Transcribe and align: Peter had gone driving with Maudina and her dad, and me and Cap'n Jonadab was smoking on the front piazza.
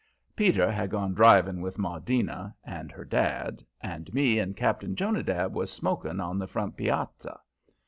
Peter 0.35 0.71
had 0.71 0.89
gone 0.89 1.13
driving 1.13 1.61
with 1.61 1.77
Maudina 1.77 2.55
and 2.63 2.91
her 2.91 3.05
dad, 3.05 3.63
and 3.81 4.11
me 4.15 4.39
and 4.39 4.57
Cap'n 4.57 4.95
Jonadab 4.95 5.53
was 5.53 5.71
smoking 5.71 6.19
on 6.19 6.39
the 6.39 6.47
front 6.47 6.75
piazza. 6.75 7.39